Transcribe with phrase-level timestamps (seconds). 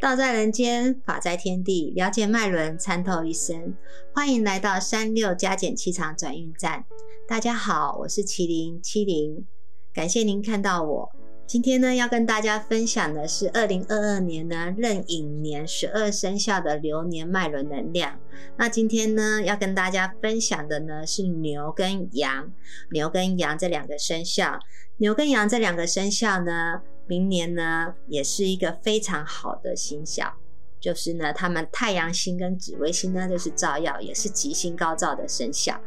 [0.00, 3.74] 道在人间，法在天地，了解脉轮，参透一生。
[4.14, 6.86] 欢迎来到三六加减气场转运站。
[7.28, 9.46] 大家好，我是麒麟七零，
[9.92, 11.10] 感谢您看到我。
[11.46, 18.18] 今天呢，要跟大家分享的是二零二二年呢壬寅年十二生肖的流年脉轮能量。
[18.56, 22.50] 那今天呢，要跟大家分享的呢是牛跟羊，
[22.90, 24.58] 牛跟羊这两个生肖，
[24.96, 26.80] 牛跟羊这两个生肖呢。
[27.10, 30.32] 明年呢，也是一个非常好的星象，
[30.78, 35.80] 就是呢，他们太阳星跟紫微星呢，就是照耀，也是吉星高照的生肖。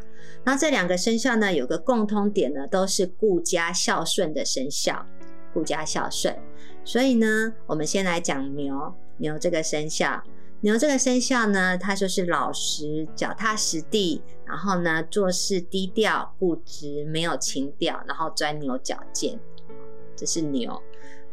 [0.44, 5.05] 那这两个生肖呢，有个共通点呢，都是顾家孝顺的生肖，
[5.54, 6.38] 顾家孝顺。
[6.84, 10.22] 所以呢，我们先来讲牛，牛这个生肖，
[10.59, 19.40] 牛这个生肖呢，它就是老实、脚踏实地，然后呢，做事低调、固执，没有情调，然后钻牛角尖，
[20.16, 20.81] 这是牛。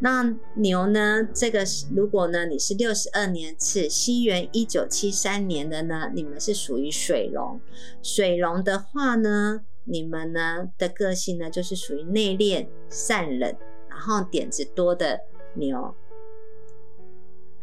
[0.02, 1.28] 那牛呢？
[1.34, 1.62] 这个
[1.94, 7.60] 如果呢，你是六十二年次，西元一九七三年的呢，你们是属于水龙。
[8.02, 13.54] 水龙的话呢，你们呢的个性呢，就是属于内敛、善忍，
[13.90, 15.20] 然后点子多的
[15.52, 15.94] 牛。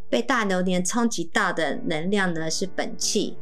[0.08, 3.36] 被大牛年冲击到的能量呢，是本气，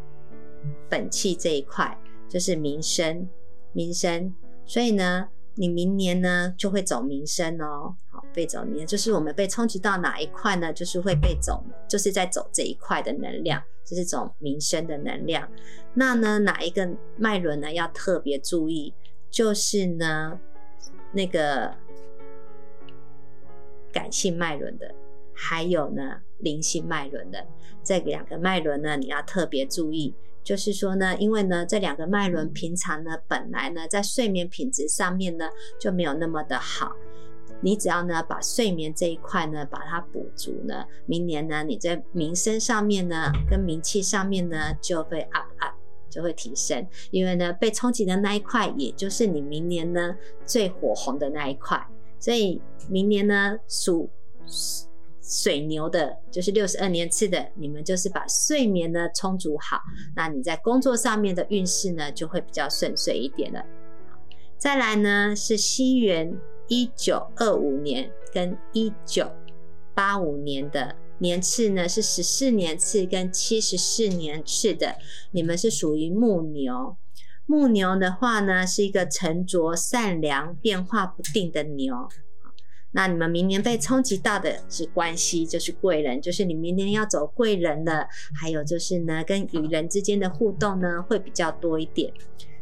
[0.89, 3.29] 本气这一块就是民生，
[3.73, 4.35] 民生。
[4.65, 5.29] 所以呢。
[5.59, 10.73] 你明年呢就会走民生哦，好被走民，就是我们被冲击到哪一块呢？
[10.73, 15.51] 就是会被走，就是在走这一块的能量，就是走民生的能量。
[15.95, 18.95] 那呢哪一个脉轮呢要特别注意？
[19.31, 20.39] 就是呢
[21.13, 21.75] 那个
[23.93, 24.95] 感性脉轮的，
[25.35, 27.47] 还有呢灵性脉轮的
[27.83, 30.15] 这两个脉轮呢，你要特别注意。
[30.47, 36.93] 就是说呢，因为呢，这两个脉轮平常呢，本来呢，在睡眠品质上面呢，就没有那么的好。
[37.61, 45.75] 你只要呢，把睡眠这一块呢，把它补足呢，明年呢，你在名声上面呢，跟名气上面呢，就会 up up，
[46.09, 46.87] 就会提升。
[47.11, 51.85] 因为呢，被冲击的那一块，也就是你明年呢最火红的那一块。
[52.21, 54.09] 所以明年呢，属。
[55.29, 59.81] 水牛的，就是六十二年次的，你们就是把睡眠呢充足好，
[60.15, 63.65] 那你在工作上面的运势呢就会比较顺遂一点了。
[64.57, 66.39] 再来呢是西元
[66.69, 69.33] 一九二五年跟一九
[69.95, 74.95] 八五年的年次呢是十四年次跟七十四年次的，
[75.33, 76.97] 你们是属于木牛。
[77.47, 82.09] 木牛的话呢是一个沉着、善良、变化不定的牛。
[82.97, 92.11] 那你们明年被冲击到的是关系，就是贵人，就是你明年要走贵人了，还有就是呢，跟与人之间的互动呢会比较多一点，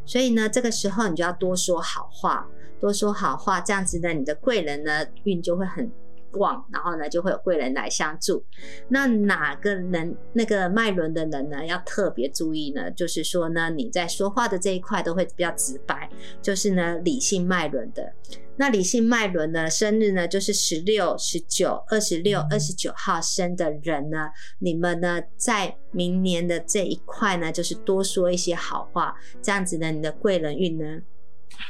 [0.05, 2.47] 所以呢，这个时候你就要多说好话，
[2.81, 5.89] 多说好话，这样子呢，你的贵人呢运就会很。
[6.37, 8.43] 旺，然后呢，就会有贵人来相助。
[8.89, 12.91] 那哪个人那个脉轮的人呢，要特别注意呢？
[12.91, 16.09] 就是说呢，你在说话的这一块都会比较直白。
[16.41, 18.11] 就是呢，理性脉轮的。
[18.57, 24.29] 那理性脉轮呢，生日呢，就是十六、十九、二十六、二十九号生的人呢，
[24.59, 31.01] 你们呢，在明年的这一块呢，就是多说一些好话，这样子呢，你的贵人运呢。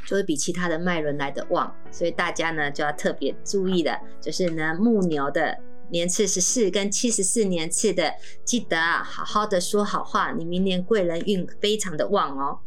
[0.04, 5.56] 就会比其他的脉轮来的旺，所以大家呢就要特别注意的，就是呢木牛的
[5.90, 12.58] 年次十四跟七十四年次的，记得啊好好的说好话，你明年贵人运非常的旺哦。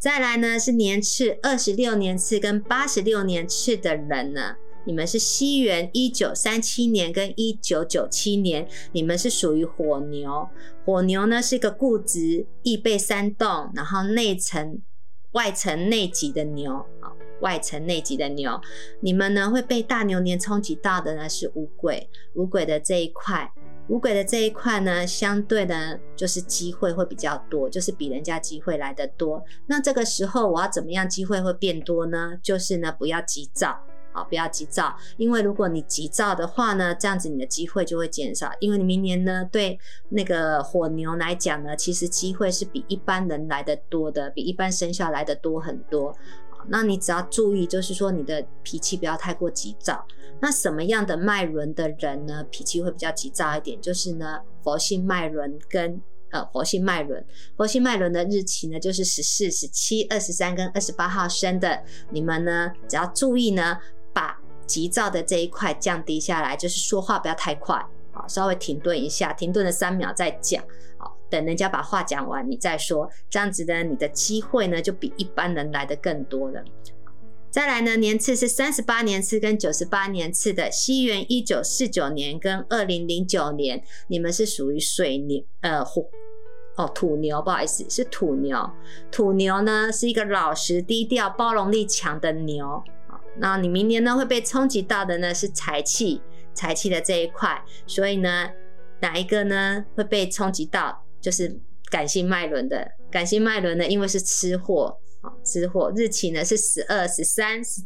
[0.00, 4.56] 再来呢是年次二十六年次跟八十六年次的人呢，
[4.86, 10.48] 你们是西元一九三七年跟一九九七年，你们是属于火牛，
[10.86, 14.80] 火牛呢是一个固执、易被煽动，然后内层。
[15.32, 18.60] 外层内极的牛啊，外层内极的牛，
[18.98, 23.52] 你们呢会被大牛年冲击到的呢是五鬼，五鬼的这一块，
[23.90, 29.44] 五鬼的这一块呢，相对呢就是机会会比较多，就是比人家机会来得多。
[29.66, 32.38] 那这个时候我要怎么样机会会变多呢？
[32.40, 33.76] 就是呢不要急躁。
[34.12, 38.50] 好，不要急躁，因为如果你急躁的话呢，这样子你的机会就会减少。
[38.58, 39.78] 因为你明年呢，对
[40.08, 46.12] 那个火牛来讲呢，其实机会是比一般人来的多的，比一般生肖来的多很多。
[46.68, 50.04] 那你只要注意，就是说你的脾气不要太过急躁。
[50.40, 53.80] 那什么样的脉轮的人呢，脾气会比较急躁一点？
[53.80, 57.24] 就是呢，佛性脉轮跟呃佛性脉轮，
[57.56, 63.78] 佛性脉轮的日期呢，就是十四、十七、二十三跟二十八号生的，你们呢，只要注意呢。
[64.12, 64.36] 把
[64.66, 67.80] 急躁的这一块降低下来，就是说话不要太快，
[68.10, 70.60] 好，稍微停顿一下，停顿了三秒再讲，
[70.98, 76.62] 好，等人家把话讲完你再说，这样子呢，你的机会呢就比一般人来的更多了。
[77.50, 86.06] 再来呢，年次是三十八年次跟九十八年次的，西元一九四九年跟二零零九年，你们是属于水牛，呃，火，
[86.76, 88.70] 哦，土牛，不好意思，是土牛。
[89.10, 92.84] 土牛呢是一个老实、低调、包容力强的牛。
[93.38, 96.22] 那你明年呢会被冲击到的呢是财气，
[96.54, 97.64] 财气的这一块。
[97.84, 98.48] 所以呢，
[99.00, 101.04] 哪一个呢会被冲击到？
[101.20, 104.98] 就是感性脉轮的，感性脉轮呢，因为是吃货。
[105.22, 107.82] 哦，吃货日期呢是十二、十三、十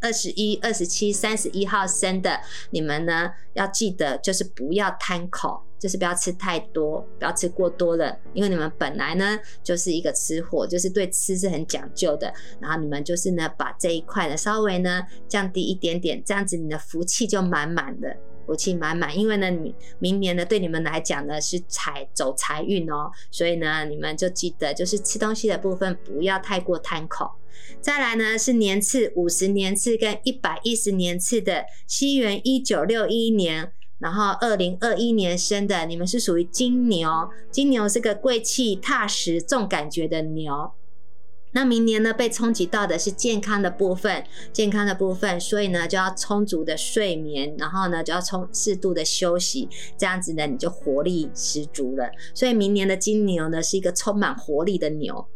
[0.00, 2.40] 二十一、二十七、三十一号生的，
[2.70, 18.16] 你们呢要记得，就是不要贪口，就是不要吃太多，不要吃过多了，因为你们本来呢就是一个吃货，就是对吃是很讲究的，然后你们就是呢把这一块呢稍微呢降低一点点，这样子你的福气就满满的。
[18.46, 27.30] 福气满满，因为呢，你明年呢，对你们来讲呢是财走财运哦，所以呢，你们就记得就是吃东西的部分不要太过贪口。
[27.80, 40.70] 再来呢是年次五十年次跟一百一十年次的，西元一九六一年，然后二零二一年生的，你们是属于金牛，金牛是个贵气踏实重感觉的牛。
[41.56, 44.22] 那明年呢，被冲击到的是健康的部分，
[44.52, 49.66] 健康的部分，所以呢就要充足的睡眠，然后呢就要充适度的休息，
[49.96, 52.10] 这样子呢你就活力十足了。
[52.34, 55.26] 所以明年的金牛呢是一个充满活力的牛。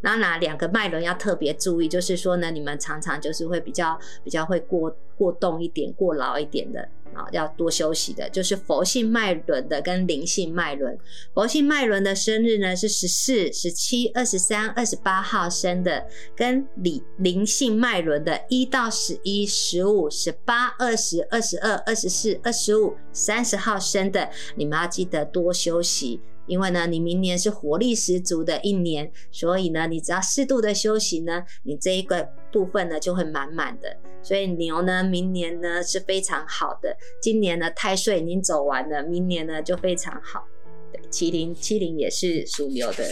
[0.00, 6.88] 那哪两个脉轮要特别注意，就是说呢，你们常常就是会比较比较会过过动一点，过劳一点的。
[7.14, 10.98] 啊，要多休息的，就是佛性脉轮的跟灵性脉轮。
[11.34, 26.20] 佛性脉轮的生日呢是十四、十七、二十三、二十八号生的，跟灵灵性脉轮的一到十一、十五、十八、二十二、十二、二十四、二十五、三十号生的，你们要记得多休息。
[26.46, 33.96] 因为呢，你明年是活力十足的一年，所以呢，你只要适度的休息呢，你这一个部分呢就会满满的。
[34.22, 36.96] 所以牛呢，明年呢是非常好的。
[37.22, 40.44] 今年呢，太岁已经走完了，明年呢就非常好。
[40.92, 43.04] 对，麒麟，麒麟也是属牛的。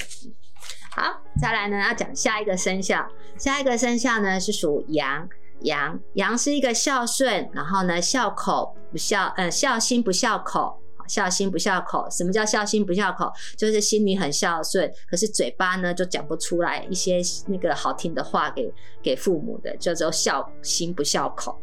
[0.95, 3.09] 好，再来呢要讲下一个生肖，
[3.39, 5.29] 下一个生肖呢是属羊，
[5.61, 10.81] 羊，羊是一个孝顺，然后呢孝口不孝，呃，孝心不孝口。
[11.09, 13.33] 孝心不孝口，什么叫孝心不孝口？
[13.57, 18.73] 就是心里很孝顺，可是嘴巴呢就讲不出来一些那个好听的话给
[19.03, 21.59] 给父母的，叫做孝心不孝口。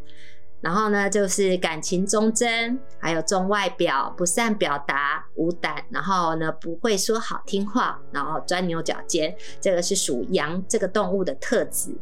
[0.62, 11.96] 然后呢，就是感情忠贞，还有重外表，不善表达，无胆，然后呢不会说好听话，然后钻牛角尖，这个是属羊这个动物的特质。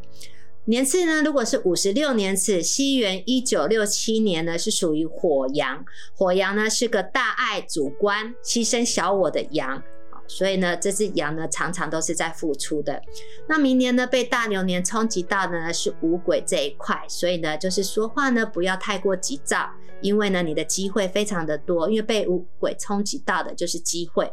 [0.66, 5.84] 年次呢，如果是五十六年次，西元一九六七年呢，是属于火羊。
[6.14, 9.82] 火羊呢是个大爱、主观、牺牲小我的羊，
[10.26, 13.02] 所以呢，这只羊呢常常都是在付出的。
[13.46, 19.68] 那明年呢被大牛年冲击到的呢是五鬼这一块，所以呢就是说话呢不要太过急躁，
[20.00, 24.32] 因为呢你的机会非常的多，因为被五鬼冲击到的就是机会。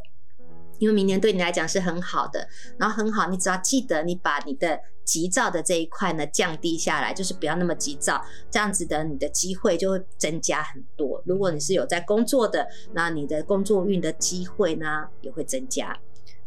[0.82, 2.48] 因为明年对你来讲是很好的，
[2.80, 8.20] 然后很好，你只要记得你把你的急躁的这一块呢降低下来，就是不要那么急躁，
[8.50, 11.22] 这样子的你的机会就会增加很多。
[11.28, 15.96] 如果你是有在工作的，那你的工作运的机会呢也会增加。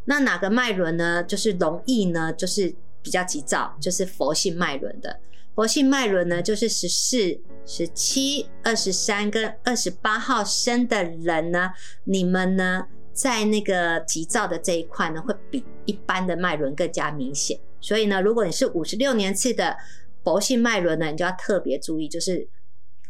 [0.07, 1.23] 那哪个脉轮呢？
[1.23, 5.21] 就是容易呢，就是比较急躁，就是佛性脉轮的。
[5.55, 11.71] 佛性脉轮呢，就是十四、十七、二十三跟二十八号生的人呢，
[12.03, 12.87] 你们呢？
[13.15, 17.59] 在那个急躁的这一块呢，会比一般的脉轮更加明显。
[17.81, 19.77] 所以呢，如果你是五十六年次的
[20.23, 22.49] 薄性脉轮呢，你就要特别注意，就是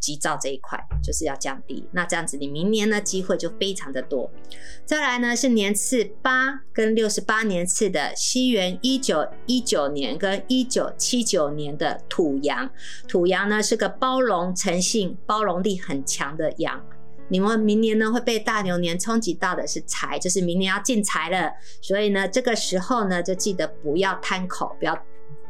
[0.00, 1.88] 急躁这一块就是要降低。
[1.92, 4.30] 那这样子，你明年呢机会就非常的多。
[4.84, 12.68] 再来呢是年次八跟六十八年次的西元一九一九年跟一九七九年的土羊，
[13.08, 16.84] 土羊呢是个包容、诚信、包容力很强的羊。
[17.28, 24.96] 你们明年呢会被大牛年冲击到的是财，就是明年要进财了，所以呢这个时候呢就记得不要贪口，不要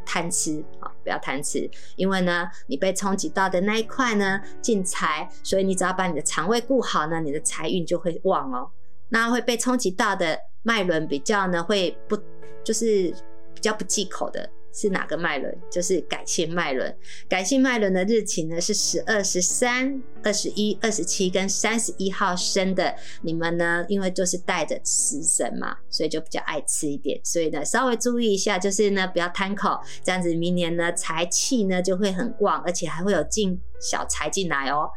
[0.06, 8.70] 贪吃啊，不要贪吃，因为呢你被冲击到的那一块呢进财，所以你只要把你的肠胃顾好呢，你的财运就会旺哦。
[9.08, 12.18] 那会被冲击到的脉轮比较呢会不
[12.62, 13.14] 就是
[13.54, 14.48] 比较不忌口的。
[14.74, 15.56] 是哪个脉轮？
[15.70, 16.94] 就是感性脉轮。
[17.28, 22.94] 感性脉轮的日期呢是十二、十三、二十一、二十七跟三十一号生的。
[23.22, 27.20] 你们呢，因为就是带着食神嘛，所以就比较爱吃一点。
[27.22, 34.90] 所以呢，稍微注意一下，就是呢不要贪口，这样子明年呢财气呢就会很旺，而且还会有进小财进来哦。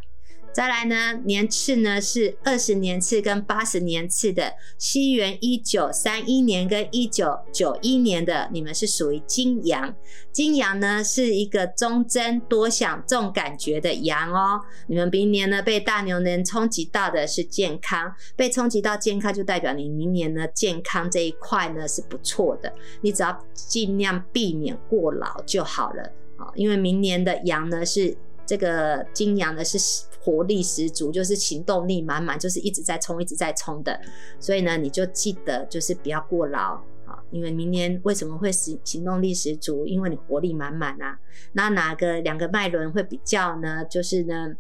[0.58, 9.94] 再来呢，年次呢是二十年次跟八十年次的，西元一九三一年跟一九九一年的，你们是属于金羊。
[10.32, 14.60] 金羊呢是一个忠贞、多想、重感觉的羊哦。
[14.88, 26.02] 你们明年呢被大牛年冲击到的是健康，被冲击到健康就代表你明年呢健康这一块呢是不错的，你只要尽量避免过劳就好了
[26.38, 26.50] 啊。
[26.56, 28.18] 因为明年的羊呢是。
[28.48, 29.78] 这个金羊呢是
[30.22, 34.00] 活力十足，就是行动力满满，就是一直在冲，一直在冲的。
[34.40, 36.76] 所以呢，你就记得就是不要过劳
[37.06, 39.86] 啊，因为明年为什么会行行动力十足？
[39.86, 41.20] 因为你活力满满啊。
[41.54, 43.86] 那哪个两个脉轮会比较呢？
[43.86, 44.56] 就是呢。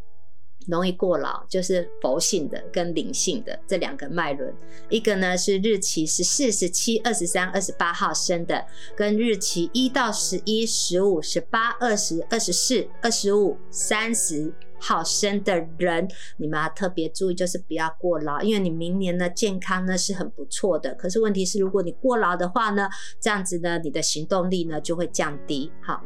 [0.65, 4.53] 容易过劳，就是佛性的跟灵性的这两个脉轮，
[4.89, 22.89] 一个呢是日期是四十七、二十三、二十八号生的，跟日期一到十一、十五、十八、二十二、十四、二十五、三十号生的人，你们要特别注意，就是不要过劳，因为你明年呢健康呢是很不错的，可是问题是如果你过劳的话呢，
[23.21, 26.03] 这样子呢你的行动力呢就会降低，好。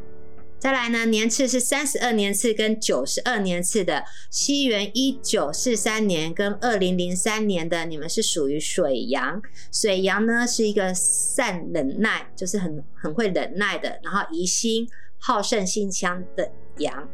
[0.62, 9.42] 再来呢，年次是三十二年次跟九十二年次的，西元一九四三年跟二零零三年的，你们是属于水羊。
[9.72, 14.88] 水羊呢是一个善忍耐，就是很很会忍耐的，然后疑心
[15.18, 17.10] 好胜心强的羊。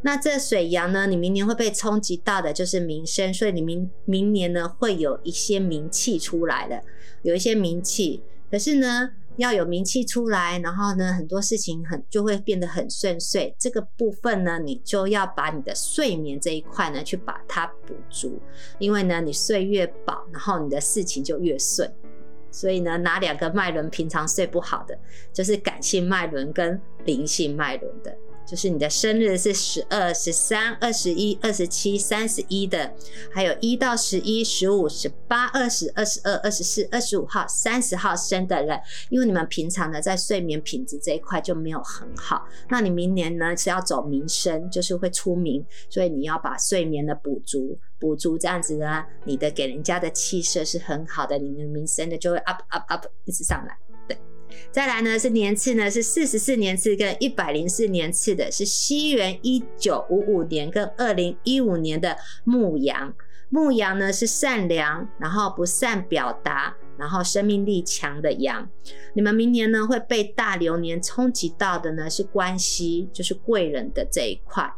[0.00, 6.82] 那这水羊呢，你明年会被冲击到的就是名声，所以你明明年呢会有一些名气出来的，
[7.20, 9.10] 有一些名气，可是呢。
[9.36, 13.54] 要有名气出来，然后呢，很多事情很就会变得很顺遂。
[13.58, 18.38] 这个部分呢，你就要把你的睡眠这一块呢，去把它补足。
[18.78, 21.92] 因为呢，你睡越饱，然后你的事情就越顺。
[22.50, 24.98] 所以呢，哪两个脉轮平常睡不好的，
[25.32, 28.16] 就是感性脉轮跟灵性脉轮的。
[28.46, 32.94] 就是你的生日是十二、十三、二十一、二十七、三十一的，
[33.32, 53.76] 还有一到十一、十五、十八、二十二、十二、二十四、二十五号、三十号生的人，因为你们平常呢在睡眠品质这一块就没有很好，那你明年呢是要走名声，就是会出名，所以你要把睡眠的补足，补足这样子呢，你的给人家的气色是很好的，你的名声呢就会 up up up 一直上来。
[54.70, 63.14] 再来呢是年次呢是四十四年次跟一百零四年次的，是西元一九五五年跟二零一五年的牧羊。
[63.48, 68.68] 牧羊呢是善良，然后不善表达，然后生命力强的羊。
[69.14, 74.68] 你们明年呢会被大流年冲击到的呢是关系，就是贵人的这一块。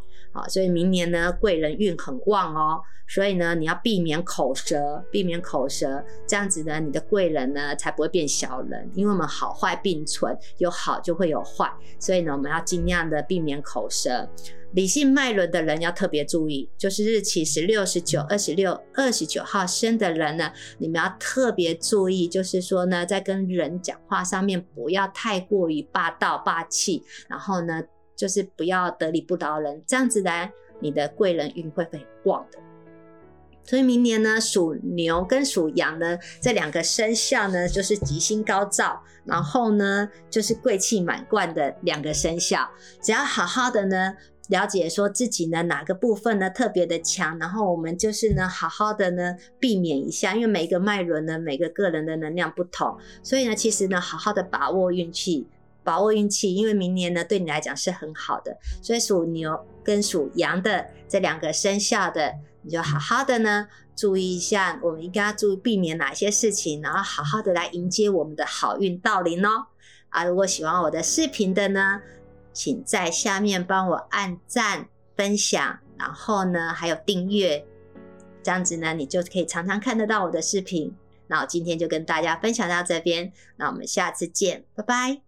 [0.49, 2.81] 所以明年呢贵人运很旺哦。
[3.11, 8.87] 所以呢，你要避免口舌，避免口舌，这样子呢，你的贵人呢才不会变小人。
[8.93, 14.29] 因为我们好坏并存，有好就会有坏，所以呢，我们要尽量的避免口舌。
[14.73, 27.83] 理性脉轮的人要特别注意，就是日期十六、十九、二十六、二十九号生的人呢，你们要特别注意，就是说呢，在跟人讲话上面不要太过于霸道霸气，然后呢，
[28.19, 32.59] 就是不要得理不饶人，这样子呢，你的贵人运会很旺的。
[33.63, 42.69] 所以明年呢，属牛跟属羊的这两个生肖呢，就是吉星高照，然后呢，就是贵气满贯的两个生肖。
[43.01, 44.15] 只要好好的呢，
[44.49, 55.47] 了解说自己呢哪个部分呢特别的强，然后我们就是呢好好的呢避免一下，因为每一个脉轮呢，每个个人的能量不同，所以呢，其实呢，好好的把握运气，
[55.89, 58.55] 把握运气，因为明年呢对你来讲是很好的。
[58.83, 62.35] 所以属牛跟属羊的这两个生肖的。
[62.63, 63.67] 你就好好的呢，
[63.97, 69.69] 注意一下，我们应该要注意避免哪些事情，然后好好的来迎接我们的好运到临哦。
[70.11, 72.03] 啊，如果喜欢我的视频的呢，
[72.53, 77.65] 请在下面帮我按赞、分享，然后呢还有订阅，
[78.43, 80.93] 这样子呢你就可以常常看得到我的视频。
[81.29, 85.28] 那我今天就跟大家分享到这边，那我们下次见，拜拜。